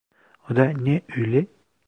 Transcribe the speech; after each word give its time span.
O 0.49 0.55
da 0.55 0.65
ne 0.71 1.01
öyle? 1.17 1.47